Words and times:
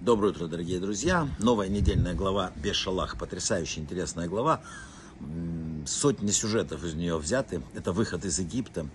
Доброе 0.00 0.28
утро, 0.28 0.46
дорогие 0.46 0.78
друзья. 0.78 1.28
Новая 1.40 1.66
недельная 1.68 2.14
глава 2.14 2.52
Бешалах. 2.62 3.18
Потрясающая, 3.18 3.82
интересная 3.82 4.28
глава. 4.28 4.60
Сотни 5.86 6.30
сюжетов 6.30 6.84
из 6.84 6.94
нее 6.94 7.18
взяты. 7.18 7.62
Это 7.74 7.90
выход 7.90 8.24
из 8.24 8.38
Египта. 8.38 8.86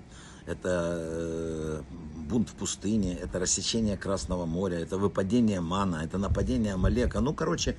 Это 0.45 0.97
э, 0.97 1.81
бунт 2.15 2.49
в 2.49 2.53
пустыне, 2.53 3.17
это 3.17 3.39
рассечение 3.39 3.97
Красного 3.97 4.45
моря, 4.45 4.79
это 4.79 4.97
выпадение 4.97 5.59
мана, 5.59 6.01
это 6.05 6.17
нападение 6.17 6.73
Амалека. 6.73 7.19
Ну, 7.19 7.33
короче, 7.33 7.77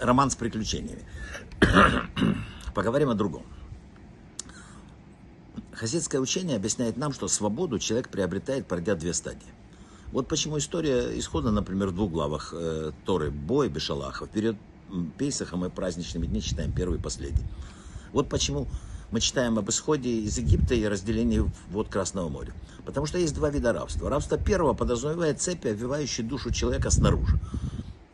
роман 0.00 0.30
с 0.30 0.34
приключениями. 0.34 1.04
Поговорим 2.74 3.08
о 3.08 3.14
другом. 3.14 3.44
Хасидское 5.72 6.20
учение 6.20 6.56
объясняет 6.56 6.96
нам, 6.96 7.12
что 7.12 7.28
свободу 7.28 7.78
человек 7.78 8.08
приобретает, 8.08 8.66
пройдя 8.66 8.96
две 8.96 9.14
стадии. 9.14 9.52
Вот 10.14 10.28
почему 10.28 10.58
история 10.58 11.18
исхода, 11.18 11.50
например, 11.50 11.88
в 11.88 11.94
двух 11.96 12.12
главах 12.12 12.54
э, 12.56 12.92
Торы 13.04 13.32
Бой 13.32 13.68
Бешалаха. 13.68 14.28
Перед 14.28 14.54
Пейсахом 15.18 15.64
и 15.64 15.68
праздничными 15.68 16.26
дни 16.26 16.40
читаем 16.40 16.70
первый 16.70 17.00
и 17.00 17.02
последний. 17.02 17.42
Вот 18.12 18.28
почему 18.28 18.68
мы 19.10 19.20
читаем 19.20 19.58
об 19.58 19.68
исходе 19.70 20.20
из 20.20 20.38
Египта 20.38 20.76
и 20.76 20.84
разделении 20.84 21.44
вод 21.72 21.88
Красного 21.88 22.28
моря. 22.28 22.54
Потому 22.86 23.06
что 23.06 23.18
есть 23.18 23.34
два 23.34 23.50
вида 23.50 23.72
рабства. 23.72 24.08
Рабство 24.08 24.38
первого 24.38 24.72
подразумевает 24.72 25.40
цепи, 25.40 25.66
обвивающие 25.66 26.24
душу 26.24 26.52
человека 26.52 26.90
снаружи. 26.90 27.40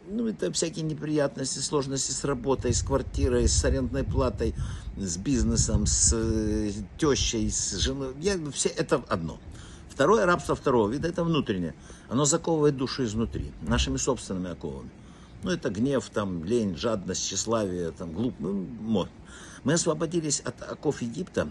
Ну, 0.08 0.26
это 0.26 0.50
всякие 0.52 0.86
неприятности, 0.86 1.58
сложности 1.58 2.12
с 2.12 2.24
работой, 2.24 2.72
с 2.72 2.82
квартирой, 2.82 3.46
с 3.46 3.62
арендной 3.62 4.04
платой, 4.04 4.54
с 4.96 5.18
бизнесом, 5.18 5.84
с 5.84 6.14
э, 6.14 6.72
тещей, 6.96 7.50
с 7.50 7.76
женой. 7.76 8.14
Я, 8.22 8.38
все 8.52 8.70
это 8.70 9.04
одно. 9.06 9.38
Второе 10.00 10.24
рабство 10.24 10.54
второго 10.54 10.88
вида– 10.88 11.08
это 11.10 11.22
внутреннее. 11.22 11.74
Оно 12.08 12.24
заковывает 12.24 12.74
душу 12.74 13.04
изнутри, 13.04 13.52
нашими 13.60 13.98
собственными 13.98 14.50
оковами. 14.50 14.88
Ну, 15.42 15.50
это 15.50 15.68
гнев, 15.68 16.08
там, 16.08 16.42
лень, 16.42 16.74
жадность, 16.74 17.22
тщеславие, 17.22 17.90
там, 17.90 18.10
глуп, 18.14 18.34
ну. 18.38 18.66
Мы 19.62 19.74
освободились 19.74 20.40
от 20.40 20.62
оков 20.62 21.02
Египта, 21.02 21.50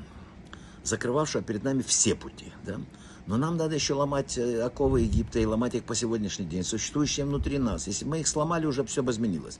закрывавшего 0.83 1.43
перед 1.43 1.63
нами 1.63 1.83
все 1.83 2.15
пути, 2.15 2.51
да. 2.65 2.79
Но 3.27 3.37
нам 3.37 3.55
надо 3.55 3.75
еще 3.75 3.93
ломать 3.93 4.35
э, 4.39 4.63
оковы 4.63 5.01
Египта 5.01 5.37
и 5.37 5.45
ломать 5.45 5.75
их 5.75 5.83
по 5.83 5.93
сегодняшний 5.93 6.47
день, 6.47 6.63
существующие 6.63 7.27
внутри 7.27 7.59
нас. 7.59 7.85
Если 7.85 8.05
мы 8.05 8.21
их 8.21 8.27
сломали, 8.27 8.65
уже 8.65 8.83
все 8.83 9.03
бы 9.03 9.11
изменилось. 9.11 9.59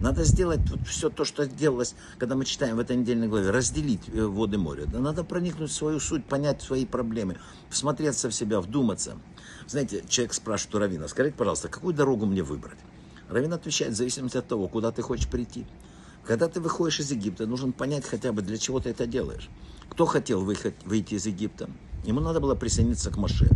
Надо 0.00 0.24
сделать 0.24 0.60
вот 0.70 0.86
все 0.86 1.10
то, 1.10 1.24
что 1.24 1.46
делалось, 1.46 1.94
когда 2.18 2.36
мы 2.36 2.44
читаем 2.44 2.76
в 2.76 2.78
этой 2.78 2.96
недельной 2.96 3.26
главе, 3.26 3.50
разделить 3.50 4.08
э, 4.08 4.24
воды 4.24 4.56
моря. 4.56 4.86
Надо 4.92 5.24
проникнуть 5.24 5.70
в 5.70 5.74
свою 5.74 5.98
суть, 5.98 6.24
понять 6.24 6.62
свои 6.62 6.86
проблемы, 6.86 7.36
всмотреться 7.68 8.30
в 8.30 8.34
себя, 8.34 8.60
вдуматься. 8.60 9.18
Знаете, 9.66 10.04
человек 10.08 10.34
спрашивает 10.34 10.74
у 10.76 10.78
Равина, 10.78 11.08
скажите, 11.08 11.36
пожалуйста, 11.36 11.68
какую 11.68 11.94
дорогу 11.94 12.26
мне 12.26 12.44
выбрать? 12.44 12.78
Равин 13.28 13.52
отвечает, 13.52 13.92
в 13.92 13.96
зависимости 13.96 14.36
от 14.36 14.46
того, 14.46 14.68
куда 14.68 14.92
ты 14.92 15.02
хочешь 15.02 15.28
прийти. 15.28 15.66
Когда 16.24 16.46
ты 16.46 16.60
выходишь 16.60 17.00
из 17.00 17.10
Египта, 17.10 17.46
нужно 17.46 17.72
понять 17.72 18.06
хотя 18.06 18.32
бы, 18.32 18.42
для 18.42 18.56
чего 18.56 18.78
ты 18.78 18.90
это 18.90 19.06
делаешь. 19.06 19.48
Кто 19.88 20.06
хотел 20.06 20.44
выехать, 20.44 20.74
выйти 20.84 21.14
из 21.14 21.26
Египта? 21.26 21.68
Ему 22.04 22.20
надо 22.20 22.38
было 22.38 22.54
присоединиться 22.54 23.10
к 23.10 23.16
Маше. 23.16 23.48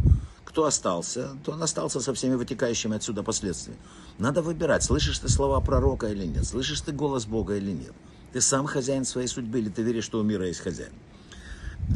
Кто 0.52 0.66
остался, 0.66 1.30
то 1.44 1.52
он 1.52 1.62
остался 1.62 2.00
со 2.00 2.12
всеми 2.12 2.34
вытекающими 2.34 2.96
отсюда 2.96 3.22
последствиями. 3.22 3.80
Надо 4.18 4.42
выбирать, 4.42 4.82
слышишь 4.82 5.18
ты 5.18 5.30
слова 5.30 5.58
пророка 5.62 6.08
или 6.08 6.26
нет, 6.26 6.46
слышишь 6.46 6.82
ты 6.82 6.92
голос 6.92 7.24
Бога 7.24 7.56
или 7.56 7.72
нет. 7.72 7.92
Ты 8.34 8.42
сам 8.42 8.66
хозяин 8.66 9.06
своей 9.06 9.28
судьбы 9.28 9.60
или 9.60 9.70
ты 9.70 9.80
веришь, 9.80 10.04
что 10.04 10.20
у 10.20 10.22
мира 10.22 10.46
есть 10.46 10.60
хозяин. 10.60 10.92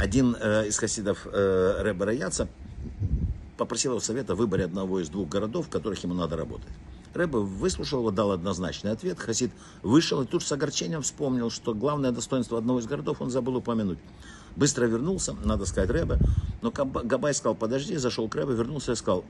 Один 0.00 0.34
э, 0.40 0.68
из 0.68 0.78
хасидов 0.78 1.26
э, 1.30 1.82
Рэба 1.82 2.06
Раяца 2.06 2.48
попросил 3.58 3.92
его 3.92 4.00
совета 4.00 4.34
в 4.34 4.38
выборе 4.38 4.64
одного 4.64 5.00
из 5.00 5.10
двух 5.10 5.28
городов, 5.28 5.66
в 5.66 5.68
которых 5.68 6.02
ему 6.02 6.14
надо 6.14 6.38
работать. 6.38 6.72
Рэба 7.12 7.36
выслушал 7.36 8.00
его, 8.00 8.10
дал 8.10 8.32
однозначный 8.32 8.92
ответ. 8.92 9.18
Хасид 9.18 9.50
вышел 9.82 10.22
и 10.22 10.26
тут 10.26 10.42
с 10.42 10.50
огорчением 10.50 11.02
вспомнил, 11.02 11.50
что 11.50 11.74
главное 11.74 12.10
достоинство 12.10 12.56
одного 12.56 12.80
из 12.80 12.86
городов 12.86 13.20
он 13.20 13.30
забыл 13.30 13.56
упомянуть. 13.56 13.98
Быстро 14.56 14.86
вернулся, 14.86 15.34
надо 15.44 15.66
сказать 15.66 15.90
Рэбе, 15.90 16.18
но 16.66 16.84
Габай 16.84 17.32
сказал, 17.32 17.54
подожди, 17.54 17.96
зашел 17.96 18.28
к 18.28 18.34
Рэбе, 18.34 18.54
вернулся 18.54 18.90
и 18.90 18.96
сказал, 18.96 19.24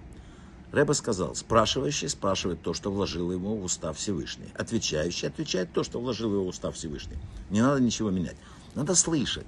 Рэбе 0.72 0.94
сказал, 0.94 1.34
спрашивающий 1.34 2.08
спрашивает 2.08 2.62
то, 2.62 2.72
что 2.72 2.91
вложил 2.91 3.30
ему 3.30 3.56
в 3.56 3.64
уста 3.64 3.92
Всевышний. 3.92 4.48
Отвечающий 4.54 5.28
отвечает 5.28 5.70
то, 5.72 5.84
что 5.84 6.00
вложил 6.00 6.32
его 6.32 6.44
в 6.44 6.48
уста 6.48 6.70
Всевышний. 6.70 7.19
Не 7.50 7.60
надо 7.60 7.82
ничего 7.82 8.10
менять. 8.10 8.36
Надо 8.75 8.94
слышать. 8.94 9.46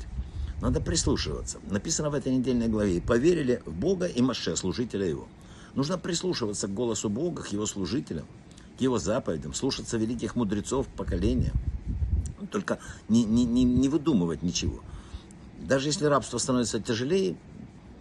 Надо 0.60 0.82
прислушиваться. 0.82 1.60
Написано 1.70 2.10
в 2.10 2.14
этой 2.14 2.34
недельной 2.34 2.68
главе. 2.68 3.00
Поверили 3.00 3.62
в 3.64 3.72
Бога 3.72 4.04
и 4.04 4.20
Маше, 4.20 4.54
служителя 4.54 5.06
его. 5.06 5.26
Нужно 5.74 5.96
прислушиваться 5.96 6.68
к 6.68 6.74
голосу 6.74 7.08
Бога, 7.08 7.42
к 7.42 7.52
его 7.52 7.64
служителям, 7.64 8.26
к 8.76 8.82
его 8.82 8.98
заповедям, 8.98 9.54
слушаться 9.54 9.96
великих 9.96 10.36
мудрецов 10.36 10.86
поколения. 10.88 11.52
Только 12.50 12.80
не, 13.08 13.24
не, 13.24 13.44
не, 13.44 13.64
не 13.64 13.88
выдумывать 13.88 14.42
ничего. 14.42 14.80
Даже 15.58 15.88
если 15.88 16.04
рабство 16.06 16.38
становится 16.38 16.80
тяжелее, 16.80 17.36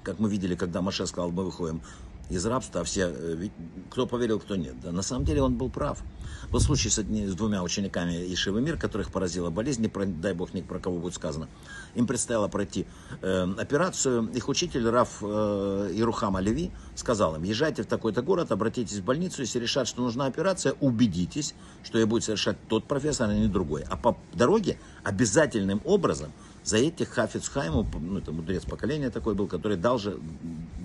как 0.08 0.20
мы 0.20 0.30
видели, 0.30 0.56
когда 0.56 0.82
Маше 0.82 1.06
сказал, 1.06 1.32
мы 1.32 1.44
выходим 1.44 1.82
из 2.30 2.46
рабства, 2.46 2.82
а 2.82 2.84
все, 2.84 3.12
э, 3.14 3.50
кто 3.90 4.06
поверил, 4.06 4.40
кто 4.40 4.56
нет. 4.56 4.80
Да, 4.82 4.92
на 4.92 5.02
самом 5.02 5.26
деле 5.26 5.42
он 5.42 5.56
был 5.56 5.70
прав. 5.70 6.04
Был 6.52 6.60
случай 6.60 6.90
с, 6.90 7.00
одни, 7.00 7.26
с 7.26 7.36
двумя 7.36 7.64
учениками 7.64 8.14
Ишивы 8.34 8.62
Мир, 8.62 8.78
которых 8.78 9.12
поразила 9.12 9.50
болезнь, 9.50 9.82
не 9.82 9.88
про, 9.88 10.06
дай 10.06 10.34
бог, 10.34 10.54
ни 10.54 10.62
про 10.62 10.80
кого 10.80 11.00
будет 11.00 11.14
сказано. 11.14 11.48
Им 11.96 12.08
предстояло 12.08 12.48
пройти 12.48 12.86
э, 13.22 13.54
операцию. 13.58 14.30
Их 14.34 14.50
учитель 14.50 14.88
Раф 14.90 15.20
э, 15.22 15.92
Ирухам 15.94 16.36
Алеви 16.36 16.72
сказал 16.96 17.36
им, 17.36 17.44
езжайте 17.44 17.84
в 17.84 17.88
такой-то 17.88 18.22
город, 18.22 18.52
обратитесь 18.52 18.98
в 18.98 19.04
больницу, 19.04 19.42
если 19.42 19.60
решат, 19.60 19.88
что 19.88 20.02
нужна 20.02 20.26
операция, 20.26 20.74
убедитесь, 20.80 21.56
что 21.84 21.98
ее 21.98 22.06
будет 22.06 22.24
совершать 22.24 22.58
тот 22.68 22.86
профессор, 22.86 23.30
а 23.30 23.34
не 23.34 23.48
другой. 23.48 23.84
А 23.90 23.98
по 23.98 24.18
дороге 24.34 24.80
обязательным 25.04 25.82
образом– 25.86 26.32
заедьте 26.68 27.06
к 27.06 27.10
Хафиц 27.10 27.48
Хайму, 27.48 27.88
ну, 28.00 28.20
это 28.20 28.32
мудрец 28.32 28.66
поколения 28.66 29.10
такой 29.10 29.36
был, 29.36 29.48
который 29.48 29.78
дал 29.78 29.98
же, 29.98 30.20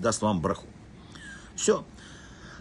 даст 0.01 0.21
вам 0.21 0.41
браху. 0.41 0.65
Все. 1.55 1.85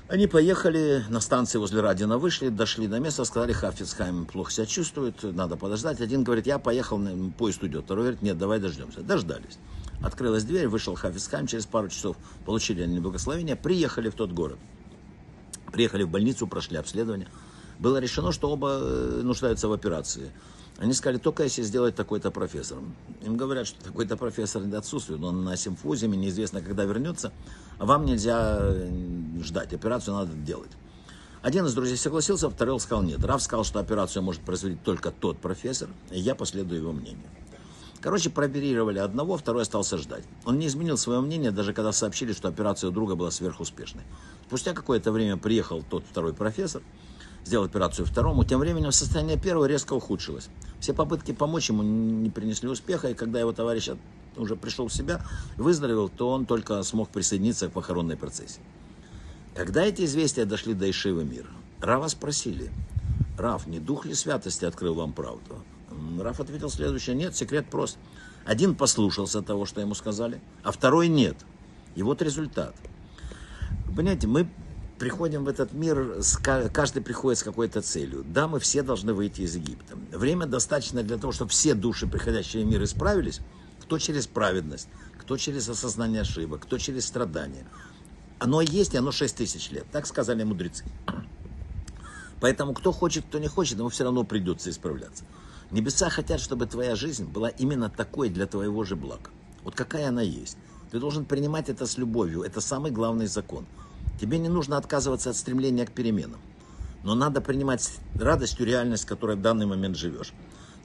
Они 0.08 0.26
поехали 0.26 1.04
на 1.08 1.20
станции 1.20 1.58
возле 1.58 1.80
Радина, 1.80 2.18
вышли, 2.18 2.48
дошли 2.48 2.86
до 2.86 2.98
места, 2.98 3.24
сказали, 3.24 3.52
Хафиц 3.52 3.94
Хайм 3.94 4.26
плохо 4.26 4.52
себя 4.52 4.66
чувствует, 4.66 5.22
надо 5.22 5.56
подождать. 5.56 6.00
Один 6.00 6.22
говорит, 6.22 6.46
я 6.46 6.58
поехал, 6.58 7.00
поезд 7.38 7.62
уйдет. 7.62 7.84
Второй 7.84 8.04
говорит, 8.04 8.22
нет, 8.22 8.36
давай 8.36 8.60
дождемся. 8.60 9.00
Дождались. 9.00 9.58
Открылась 10.02 10.44
дверь, 10.44 10.68
вышел 10.68 10.94
Хафиц 10.96 11.28
Хайм, 11.28 11.46
через 11.46 11.64
пару 11.64 11.88
часов 11.88 12.16
получили 12.44 12.82
они 12.82 13.00
благословение, 13.00 13.56
приехали 13.56 14.10
в 14.10 14.14
тот 14.14 14.32
город. 14.32 14.58
Приехали 15.72 16.02
в 16.02 16.10
больницу, 16.10 16.46
прошли 16.46 16.76
обследование. 16.76 17.28
Было 17.78 17.96
решено, 17.98 18.32
что 18.32 18.50
оба 18.50 18.78
э, 18.80 19.20
нуждаются 19.22 19.68
в 19.68 19.72
операции. 19.72 20.30
Они 20.78 20.92
сказали, 20.94 21.18
только 21.18 21.44
если 21.44 21.62
сделать 21.62 21.94
такой-то 21.94 22.30
профессором. 22.30 22.96
Им 23.22 23.36
говорят, 23.36 23.66
что 23.66 23.82
такой-то 23.84 24.16
профессор 24.16 24.62
отсутствует, 24.74 25.22
он 25.22 25.44
на 25.44 25.56
симфузиуме, 25.56 26.16
неизвестно, 26.16 26.60
когда 26.60 26.84
вернется, 26.84 27.32
а 27.78 27.84
вам 27.84 28.04
нельзя 28.04 28.58
э, 28.60 28.90
ждать, 29.42 29.72
операцию 29.72 30.14
надо 30.14 30.32
делать. 30.32 30.70
Один 31.42 31.66
из 31.66 31.74
друзей 31.74 31.96
согласился, 31.96 32.48
второй 32.48 32.78
сказал 32.80 33.02
нет. 33.02 33.24
Раф 33.24 33.42
сказал, 33.42 33.64
что 33.64 33.80
операцию 33.80 34.22
может 34.22 34.42
производить 34.42 34.82
только 34.82 35.10
тот 35.10 35.38
профессор, 35.38 35.88
и 36.10 36.18
я 36.18 36.34
последую 36.34 36.80
его 36.80 36.92
мнению. 36.92 37.28
Короче, 38.00 38.30
прооперировали 38.30 38.98
одного, 38.98 39.36
второй 39.36 39.62
остался 39.62 39.96
ждать. 39.96 40.24
Он 40.44 40.58
не 40.58 40.66
изменил 40.66 40.96
свое 40.96 41.20
мнение, 41.20 41.52
даже 41.52 41.72
когда 41.72 41.92
сообщили, 41.92 42.32
что 42.32 42.48
операция 42.48 42.90
у 42.90 42.92
друга 42.92 43.14
была 43.14 43.30
сверхуспешной. 43.30 44.02
Спустя 44.46 44.72
какое-то 44.72 45.12
время 45.12 45.36
приехал 45.36 45.84
тот 45.88 46.04
второй 46.08 46.32
профессор, 46.32 46.82
сделал 47.44 47.64
операцию 47.64 48.06
второму. 48.06 48.44
Тем 48.44 48.60
временем 48.60 48.92
состояние 48.92 49.38
первого 49.38 49.66
резко 49.66 49.94
ухудшилось. 49.94 50.48
Все 50.80 50.92
попытки 50.92 51.32
помочь 51.32 51.68
ему 51.68 51.82
не 51.82 52.30
принесли 52.30 52.68
успеха, 52.68 53.08
и 53.08 53.14
когда 53.14 53.40
его 53.40 53.52
товарищ 53.52 53.90
уже 54.36 54.56
пришел 54.56 54.88
в 54.88 54.92
себя, 54.92 55.20
выздоровел, 55.56 56.08
то 56.08 56.30
он 56.30 56.46
только 56.46 56.82
смог 56.82 57.08
присоединиться 57.10 57.68
к 57.68 57.72
похоронной 57.72 58.16
процессии. 58.16 58.62
Когда 59.54 59.84
эти 59.84 60.04
известия 60.04 60.46
дошли 60.46 60.74
до 60.74 60.88
Ишивы 60.90 61.24
мира, 61.24 61.50
Рава 61.80 62.08
спросили, 62.08 62.70
Рав, 63.38 63.66
не 63.66 63.80
дух 63.80 64.06
ли 64.06 64.14
святости 64.14 64.64
открыл 64.64 64.94
вам 64.94 65.12
правду? 65.12 65.62
Раф 66.18 66.40
ответил 66.40 66.70
следующее, 66.70 67.14
нет, 67.16 67.36
секрет 67.36 67.66
прост. 67.66 67.98
Один 68.44 68.74
послушался 68.74 69.42
того, 69.42 69.66
что 69.66 69.80
ему 69.80 69.94
сказали, 69.94 70.40
а 70.62 70.72
второй 70.72 71.08
нет. 71.08 71.36
И 71.94 72.02
вот 72.02 72.22
результат. 72.22 72.74
Понимаете, 73.94 74.26
мы 74.26 74.48
приходим 75.02 75.44
в 75.44 75.48
этот 75.48 75.72
мир, 75.72 76.22
каждый 76.72 77.02
приходит 77.02 77.40
с 77.40 77.42
какой-то 77.42 77.82
целью. 77.82 78.24
Да, 78.24 78.46
мы 78.46 78.60
все 78.60 78.84
должны 78.84 79.12
выйти 79.12 79.40
из 79.40 79.56
Египта. 79.56 79.96
Время 80.12 80.46
достаточно 80.46 81.02
для 81.02 81.18
того, 81.18 81.32
чтобы 81.32 81.50
все 81.50 81.74
души, 81.74 82.06
приходящие 82.06 82.64
в 82.64 82.68
мир, 82.68 82.84
исправились. 82.84 83.40
Кто 83.80 83.98
через 83.98 84.28
праведность, 84.28 84.86
кто 85.18 85.36
через 85.36 85.68
осознание 85.68 86.20
ошибок, 86.20 86.62
кто 86.62 86.78
через 86.78 87.04
страдания. 87.04 87.66
Оно 88.38 88.60
есть, 88.60 88.94
и 88.94 88.96
оно 88.96 89.10
6 89.10 89.38
тысяч 89.38 89.72
лет. 89.72 89.86
Так 89.90 90.06
сказали 90.06 90.44
мудрецы. 90.44 90.84
Поэтому 92.40 92.72
кто 92.72 92.92
хочет, 92.92 93.24
кто 93.24 93.40
не 93.40 93.48
хочет, 93.48 93.80
ему 93.80 93.88
все 93.88 94.04
равно 94.04 94.22
придется 94.22 94.70
исправляться. 94.70 95.24
Небеса 95.72 96.10
хотят, 96.10 96.38
чтобы 96.38 96.66
твоя 96.66 96.94
жизнь 96.94 97.24
была 97.24 97.48
именно 97.48 97.90
такой 97.90 98.28
для 98.28 98.46
твоего 98.46 98.84
же 98.84 98.94
блага. 98.94 99.30
Вот 99.64 99.74
какая 99.74 100.10
она 100.10 100.22
есть. 100.22 100.56
Ты 100.92 101.00
должен 101.00 101.24
принимать 101.24 101.68
это 101.68 101.86
с 101.86 101.98
любовью. 101.98 102.42
Это 102.42 102.60
самый 102.60 102.92
главный 102.92 103.26
закон. 103.26 103.66
Тебе 104.20 104.38
не 104.38 104.48
нужно 104.48 104.76
отказываться 104.76 105.30
от 105.30 105.36
стремления 105.36 105.86
к 105.86 105.92
переменам. 105.92 106.40
Но 107.02 107.14
надо 107.14 107.40
принимать 107.40 107.90
радостью 108.14 108.66
реальность, 108.66 109.04
в 109.04 109.08
которой 109.08 109.36
в 109.36 109.42
данный 109.42 109.66
момент 109.66 109.96
живешь. 109.96 110.32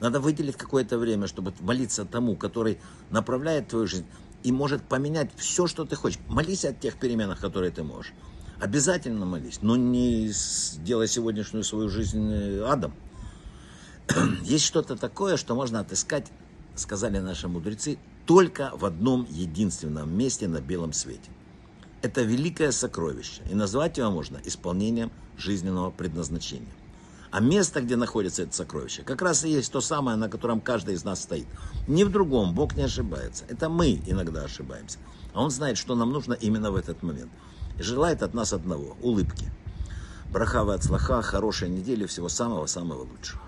Надо 0.00 0.20
выделить 0.20 0.56
какое-то 0.56 0.98
время, 0.98 1.26
чтобы 1.26 1.52
молиться 1.60 2.04
тому, 2.04 2.36
который 2.36 2.78
направляет 3.10 3.68
твою 3.68 3.86
жизнь 3.86 4.06
и 4.42 4.52
может 4.52 4.82
поменять 4.82 5.30
все, 5.36 5.66
что 5.66 5.84
ты 5.84 5.96
хочешь. 5.96 6.20
Молись 6.28 6.64
о 6.64 6.72
тех 6.72 6.96
переменах, 6.98 7.40
которые 7.40 7.70
ты 7.70 7.82
можешь. 7.82 8.12
Обязательно 8.60 9.24
молись, 9.24 9.60
но 9.62 9.76
не 9.76 10.32
делай 10.82 11.06
сегодняшнюю 11.06 11.62
свою 11.62 11.88
жизнь 11.88 12.32
э, 12.32 12.64
адом. 12.64 12.92
Есть 14.42 14.64
что-то 14.64 14.96
такое, 14.96 15.36
что 15.36 15.54
можно 15.54 15.78
отыскать, 15.80 16.26
сказали 16.74 17.18
наши 17.18 17.46
мудрецы, 17.46 17.98
только 18.26 18.72
в 18.74 18.84
одном 18.84 19.26
единственном 19.30 20.16
месте 20.16 20.48
на 20.48 20.60
белом 20.60 20.92
свете. 20.92 21.30
Это 22.00 22.22
великое 22.22 22.70
сокровище, 22.70 23.42
и 23.50 23.54
назвать 23.54 23.98
его 23.98 24.10
можно 24.10 24.38
исполнением 24.44 25.10
жизненного 25.36 25.90
предназначения. 25.90 26.72
А 27.30 27.40
место, 27.40 27.80
где 27.80 27.96
находится 27.96 28.44
это 28.44 28.54
сокровище, 28.54 29.02
как 29.02 29.20
раз 29.20 29.44
и 29.44 29.50
есть 29.50 29.72
то 29.72 29.80
самое, 29.80 30.16
на 30.16 30.28
котором 30.28 30.60
каждый 30.60 30.94
из 30.94 31.04
нас 31.04 31.22
стоит. 31.22 31.46
Ни 31.88 32.04
в 32.04 32.10
другом 32.10 32.54
Бог 32.54 32.76
не 32.76 32.84
ошибается. 32.84 33.44
Это 33.48 33.68
мы 33.68 34.00
иногда 34.06 34.44
ошибаемся. 34.44 34.98
А 35.34 35.42
Он 35.42 35.50
знает, 35.50 35.76
что 35.76 35.96
нам 35.96 36.12
нужно 36.12 36.34
именно 36.34 36.70
в 36.70 36.76
этот 36.76 37.02
момент. 37.02 37.30
И 37.78 37.82
желает 37.82 38.22
от 38.22 38.32
нас 38.32 38.52
одного– 38.52 38.96
улыбки. 39.02 39.50
Брахава 40.30 40.74
от 40.74 40.84
слаха, 40.84 41.20
хорошей 41.20 41.68
недели, 41.68 42.06
всего 42.06 42.28
самого-самого 42.28 43.00
лучшего. 43.00 43.42